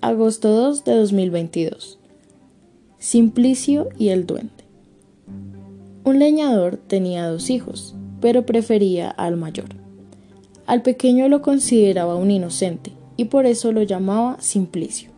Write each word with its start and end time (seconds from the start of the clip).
agosto 0.00 0.50
2 0.50 0.84
de 0.84 0.94
2022. 0.94 1.98
Simplicio 2.98 3.88
y 3.98 4.08
el 4.08 4.26
duende. 4.26 4.52
Un 6.04 6.20
leñador 6.20 6.76
tenía 6.76 7.26
dos 7.28 7.50
hijos, 7.50 7.96
pero 8.20 8.46
prefería 8.46 9.10
al 9.10 9.36
mayor. 9.36 9.68
Al 10.66 10.82
pequeño 10.82 11.28
lo 11.28 11.42
consideraba 11.42 12.14
un 12.14 12.30
inocente 12.30 12.92
y 13.16 13.24
por 13.24 13.44
eso 13.46 13.72
lo 13.72 13.82
llamaba 13.82 14.36
Simplicio. 14.38 15.10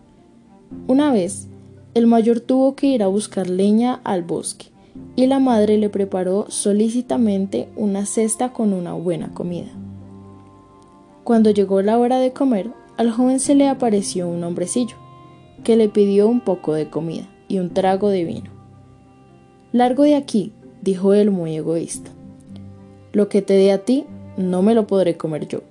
Una 0.87 1.13
vez, 1.13 1.49
el 1.93 2.07
mayor 2.07 2.41
tuvo 2.41 2.75
que 2.75 2.87
ir 2.87 3.03
a 3.03 3.09
buscar 3.09 3.51
leña 3.51 4.01
al 4.03 4.23
bosque 4.23 4.67
y 5.15 5.27
la 5.27 5.41
madre 5.41 5.77
le 5.77 5.91
preparó 5.91 6.47
solícitamente 6.49 7.69
una 7.77 8.07
cesta 8.07 8.55
con 8.55 8.73
una 8.73 8.95
buena 8.95 9.35
comida. 9.35 9.69
Cuando 11.25 11.51
llegó 11.51 11.83
la 11.83 11.99
hora 11.99 12.19
de 12.19 12.33
comer, 12.33 12.71
al 13.01 13.11
joven 13.11 13.41
se 13.41 13.55
le 13.55 13.67
apareció 13.67 14.29
un 14.29 14.45
hombrecillo, 14.45 14.97
que 15.65 15.75
le 15.75 15.89
pidió 15.89 16.29
un 16.29 16.43
poco 16.43 16.75
de 16.75 16.91
comida 16.91 17.27
y 17.49 17.59
un 17.59 17.71
trago 17.71 18.11
de 18.11 18.25
vino. 18.25 18.51
Largo 19.73 20.03
de 20.03 20.17
aquí, 20.17 20.53
dijo 20.83 21.15
él 21.15 21.31
muy 21.31 21.57
egoísta. 21.57 22.11
Lo 23.15 23.31
que 23.31 23.41
te 23.41 23.55
dé 23.55 23.73
a 23.73 23.87
ti, 23.87 24.05
no 24.37 24.61
me 24.61 24.75
lo 24.75 24.87
podré 24.87 25.17
comer 25.17 25.49
yo. 25.49 25.63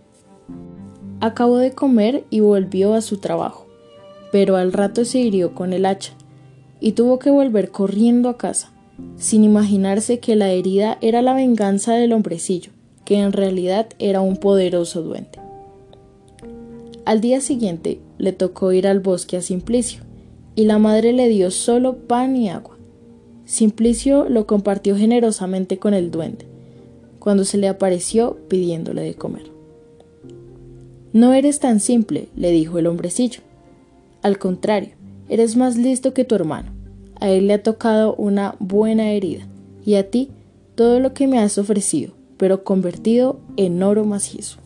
Acabó 1.20 1.58
de 1.58 1.74
comer 1.74 2.24
y 2.32 2.40
volvió 2.40 2.96
a 2.96 3.02
su 3.02 3.18
trabajo, 3.18 3.68
pero 4.32 4.56
al 4.56 4.74
rato 4.74 5.06
se 5.06 5.20
hirió 5.20 5.54
con 5.54 5.72
el 5.72 5.86
hacha 5.86 6.14
y 6.80 6.94
tuvo 6.94 7.20
que 7.20 7.30
volver 7.30 7.70
corriendo 7.70 8.30
a 8.30 8.40
casa, 8.40 8.72
sin 9.18 9.44
imaginarse 9.44 10.18
que 10.18 10.36
la 10.36 10.50
herida 10.50 10.98
era 11.00 11.22
la 11.22 11.36
venganza 11.36 11.94
del 11.94 12.12
hombrecillo, 12.14 12.72
que 13.06 13.20
en 13.20 13.34
realidad 13.34 13.90
era 14.00 14.20
un 14.20 14.38
poderoso 14.38 15.04
duende. 15.04 15.49
Al 17.10 17.22
día 17.22 17.42
siguiente 17.42 18.00
le 18.20 18.34
tocó 18.34 18.72
ir 18.72 18.86
al 18.86 19.00
bosque 19.00 19.36
a 19.36 19.42
Simplicio, 19.42 20.04
y 20.54 20.66
la 20.66 20.78
madre 20.78 21.12
le 21.12 21.28
dio 21.28 21.50
solo 21.50 21.98
pan 21.98 22.36
y 22.36 22.50
agua. 22.50 22.78
Simplicio 23.46 24.30
lo 24.30 24.46
compartió 24.46 24.96
generosamente 24.96 25.80
con 25.80 25.96
el 25.96 26.12
duende, 26.12 26.46
cuando 27.18 27.46
se 27.46 27.58
le 27.58 27.68
apareció 27.68 28.38
pidiéndole 28.48 29.02
de 29.02 29.16
comer. 29.16 29.50
No 31.12 31.34
eres 31.34 31.60
tan 31.60 31.80
simple, 31.80 32.30
le 32.36 32.52
dijo 32.52 32.78
el 32.78 32.86
hombrecillo. 32.86 33.42
Al 34.22 34.38
contrario, 34.38 34.92
eres 35.30 35.56
más 35.56 35.78
listo 35.78 36.14
que 36.14 36.26
tu 36.26 36.36
hermano. 36.36 36.70
A 37.20 37.32
él 37.32 37.48
le 37.48 37.54
ha 37.54 37.64
tocado 37.64 38.14
una 38.18 38.56
buena 38.60 39.14
herida, 39.14 39.48
y 39.84 39.96
a 39.96 40.12
ti 40.12 40.30
todo 40.76 41.00
lo 41.00 41.16
que 41.16 41.26
me 41.26 41.40
has 41.40 41.58
ofrecido, 41.58 42.14
pero 42.38 42.64
convertido 42.64 43.40
en 43.58 43.82
oro 43.82 44.06
macizo. 44.06 44.60